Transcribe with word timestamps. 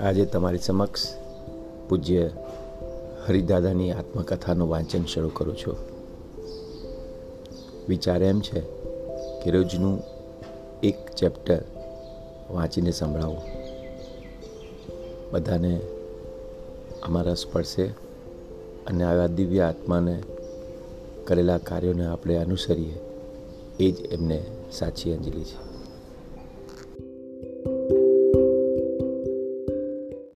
આજે 0.00 0.24
તમારી 0.24 0.58
સમક્ષ 0.58 1.08
પૂજ્ય 1.88 2.30
હરિદાદાની 3.26 3.92
આત્મકથાનું 3.92 4.68
વાંચન 4.68 5.04
શરૂ 5.04 5.28
કરું 5.28 5.56
છું. 5.56 5.76
વિચાર 7.88 8.22
એમ 8.22 8.40
છે 8.40 8.60
કે 9.42 9.50
રોજનું 9.50 10.02
એક 10.82 11.10
ચેપ્ટર 11.10 11.62
વાંચીને 12.50 12.90
સંભળાવું. 12.90 13.42
બધાને 15.32 15.80
અમારા 17.02 17.34
સ્પર્શે 17.34 17.86
અને 18.86 19.04
આવા 19.04 19.26
દિવ્ય 19.26 19.60
આત્માને 19.60 20.22
કરેલા 21.26 21.58
કાર્યોને 21.58 22.06
આપણે 22.06 22.36
અનુસરીએ, 22.36 23.00
એ 23.80 23.90
જ 23.90 24.00
એમને 24.00 24.44
સાચી 24.72 25.12
અંજલિ 25.12 25.44
છે. 25.44 25.73